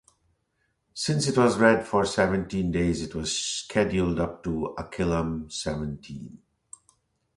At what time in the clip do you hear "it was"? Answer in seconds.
1.27-1.59, 3.03-3.37